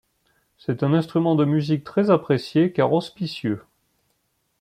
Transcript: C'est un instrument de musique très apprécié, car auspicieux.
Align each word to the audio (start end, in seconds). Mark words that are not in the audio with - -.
C'est 0.57 0.81
un 0.81 0.95
instrument 0.95 1.35
de 1.35 1.45
musique 1.45 1.83
très 1.83 2.09
apprécié, 2.09 2.71
car 2.73 2.91
auspicieux. 2.91 3.61